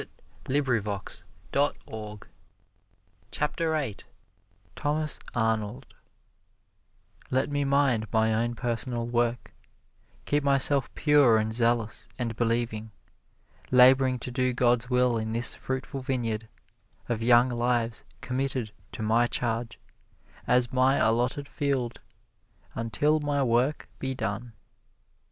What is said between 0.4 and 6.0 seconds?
[Illustration: THOMAS ARNOLD] THOMAS ARNOLD